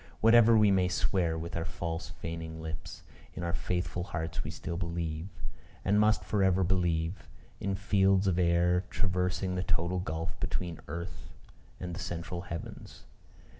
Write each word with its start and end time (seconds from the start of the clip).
Whatever 0.19 0.57
we 0.57 0.71
may 0.71 0.87
swear 0.87 1.37
with 1.37 1.55
our 1.55 1.63
false 1.63 2.09
feigning 2.09 2.59
lips, 2.59 3.03
in 3.35 3.43
our 3.43 3.53
faithful 3.53 4.01
hearts 4.05 4.43
we 4.43 4.49
still 4.49 4.75
believe, 4.75 5.27
and 5.85 5.99
must 5.99 6.23
for 6.25 6.43
ever 6.43 6.63
believe, 6.63 7.29
in 7.59 7.75
fields 7.75 8.25
of 8.25 8.39
air 8.39 8.83
traversing 8.89 9.53
the 9.53 9.61
total 9.61 9.99
gulf 9.99 10.39
between 10.39 10.79
earth 10.87 11.29
and 11.79 11.93
the 11.93 11.99
central 11.99 12.41
heavens. 12.41 13.03